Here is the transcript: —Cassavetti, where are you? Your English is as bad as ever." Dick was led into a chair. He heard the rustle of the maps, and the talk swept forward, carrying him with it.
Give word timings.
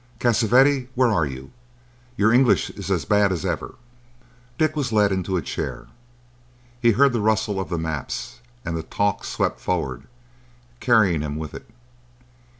—Cassavetti, 0.17 0.87
where 0.95 1.09
are 1.11 1.27
you? 1.27 1.51
Your 2.17 2.33
English 2.33 2.71
is 2.71 2.89
as 2.89 3.05
bad 3.05 3.31
as 3.31 3.45
ever." 3.45 3.75
Dick 4.57 4.75
was 4.75 4.91
led 4.91 5.11
into 5.11 5.37
a 5.37 5.43
chair. 5.43 5.89
He 6.81 6.93
heard 6.93 7.13
the 7.13 7.21
rustle 7.21 7.59
of 7.59 7.69
the 7.69 7.77
maps, 7.77 8.39
and 8.65 8.75
the 8.75 8.81
talk 8.81 9.23
swept 9.23 9.59
forward, 9.59 10.05
carrying 10.79 11.21
him 11.21 11.35
with 11.35 11.53
it. 11.53 11.69